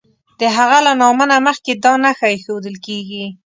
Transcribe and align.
د 0.39 0.41
هغه 0.57 0.77
له 0.85 0.93
نامه 1.01 1.25
نه 1.31 1.37
مخکې 1.47 1.71
دا 1.83 1.93
نښه 2.03 2.27
ایښودل 2.31 2.75
کیږي. 2.85 3.25